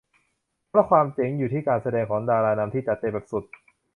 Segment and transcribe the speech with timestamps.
[0.69, 3.43] เพราะความเจ๋งอยู่ที่การแสดงของดารานำที่จัดเต็มแบบสุด